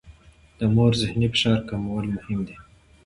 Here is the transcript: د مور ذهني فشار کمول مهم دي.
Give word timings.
د 0.59 0.59
مور 0.75 0.91
ذهني 1.01 1.27
فشار 1.33 1.59
کمول 1.69 2.05
مهم 2.15 2.39
دي. 2.47 2.55